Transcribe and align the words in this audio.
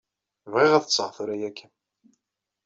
Bɣiɣ 0.51 0.71
ad 0.73 0.83
ṭṭseɣ 0.85 1.09
tura 1.15 1.35
ya 1.41 1.51
kan. 1.57 1.71